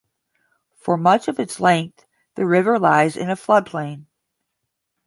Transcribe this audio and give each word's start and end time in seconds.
For 0.77 0.97
much 0.97 1.27
of 1.27 1.37
its 1.39 1.59
length 1.59 2.07
the 2.33 2.47
river 2.47 2.79
lies 2.79 3.15
in 3.15 3.29
a 3.29 3.35
floodplain. 3.35 4.07